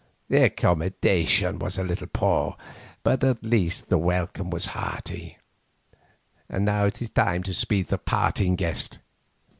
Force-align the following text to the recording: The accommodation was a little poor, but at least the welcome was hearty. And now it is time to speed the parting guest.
The 0.29 0.45
accommodation 0.45 1.59
was 1.59 1.77
a 1.77 1.83
little 1.83 2.07
poor, 2.07 2.57
but 3.03 3.23
at 3.23 3.43
least 3.43 3.89
the 3.89 3.99
welcome 3.99 4.49
was 4.49 4.65
hearty. 4.73 5.37
And 6.49 6.65
now 6.65 6.85
it 6.85 7.03
is 7.03 7.11
time 7.11 7.43
to 7.43 7.53
speed 7.53 7.85
the 7.89 7.99
parting 7.99 8.55
guest. 8.55 8.97